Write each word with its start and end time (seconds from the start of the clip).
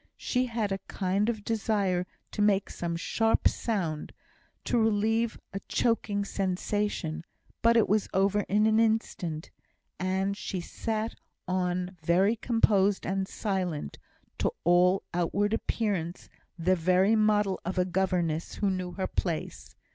She 0.17 0.47
had 0.47 0.71
a 0.71 0.79
kind 0.87 1.29
of 1.29 1.43
desire 1.43 2.07
to 2.31 2.41
make 2.41 2.71
some 2.71 2.95
sharp 2.95 3.47
sound, 3.47 4.13
to 4.63 4.79
relieve 4.79 5.39
a 5.53 5.59
choking 5.67 6.25
sensation, 6.25 7.23
but 7.61 7.77
it 7.77 7.87
was 7.87 8.07
over 8.11 8.39
in 8.49 8.65
an 8.65 8.79
instant, 8.79 9.51
and 9.99 10.35
she 10.35 10.59
sat 10.59 11.13
on 11.47 11.97
very 12.01 12.35
composed 12.35 13.05
and 13.05 13.27
silent 13.27 13.99
to 14.39 14.49
all 14.63 15.03
outward 15.13 15.53
appearance 15.53 16.29
the 16.57 16.75
very 16.75 17.15
model 17.15 17.59
of 17.63 17.77
a 17.77 17.85
governess 17.85 18.55
who 18.55 18.71
knew 18.71 18.93
her 18.93 19.05
place. 19.05 19.75